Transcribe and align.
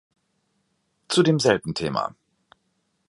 Zu 1.09 1.21
dem 1.21 1.39
selben 1.39 1.75
Thema. 1.75 2.15